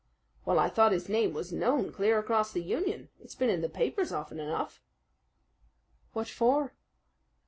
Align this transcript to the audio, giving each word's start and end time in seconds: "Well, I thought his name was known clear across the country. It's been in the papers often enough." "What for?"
"Well, 0.45 0.57
I 0.57 0.67
thought 0.67 0.93
his 0.93 1.09
name 1.09 1.31
was 1.35 1.53
known 1.53 1.91
clear 1.91 2.17
across 2.17 2.51
the 2.51 2.71
country. 2.73 3.07
It's 3.19 3.35
been 3.35 3.51
in 3.51 3.61
the 3.61 3.69
papers 3.69 4.11
often 4.11 4.39
enough." 4.39 4.81
"What 6.13 6.27
for?" 6.27 6.73